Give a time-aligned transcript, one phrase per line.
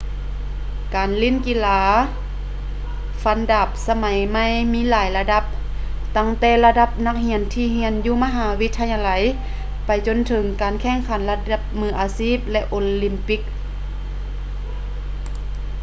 [0.95, 1.81] ການຫຼິ້ນກິລາ
[3.23, 5.43] ຟັນດາບສະໄໝໃໝ່ມີຫຼາຍລະດັບ
[6.15, 9.09] ຕັ້ງແຕ່ລະດັບນັກຮຽນທີ່ຮຽນຢູ່ມະຫາວິທະຍາໄລ
[9.85, 13.41] ໄປຈົນເຖິງການແຂ່ງຂັນລະດັບມືອາຊີບ ແລະ ໂອລິມປິກ